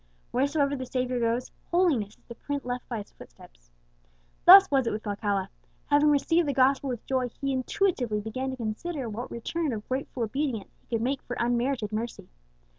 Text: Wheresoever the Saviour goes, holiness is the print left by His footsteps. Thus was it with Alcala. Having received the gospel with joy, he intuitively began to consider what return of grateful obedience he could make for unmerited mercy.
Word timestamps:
Wheresoever 0.31 0.75
the 0.75 0.87
Saviour 0.87 1.19
goes, 1.19 1.51
holiness 1.69 2.17
is 2.17 2.25
the 2.27 2.33
print 2.33 2.65
left 2.65 2.89
by 2.89 2.97
His 2.97 3.11
footsteps. 3.11 3.69
Thus 4.45 4.71
was 4.71 4.87
it 4.87 4.91
with 4.93 5.05
Alcala. 5.05 5.51
Having 5.91 6.09
received 6.09 6.47
the 6.47 6.55
gospel 6.55 6.89
with 6.89 7.05
joy, 7.05 7.29
he 7.39 7.53
intuitively 7.53 8.19
began 8.19 8.49
to 8.49 8.57
consider 8.57 9.07
what 9.07 9.29
return 9.29 9.71
of 9.71 9.87
grateful 9.87 10.23
obedience 10.23 10.71
he 10.79 10.87
could 10.95 11.03
make 11.03 11.21
for 11.21 11.35
unmerited 11.39 11.91
mercy. 11.93 12.29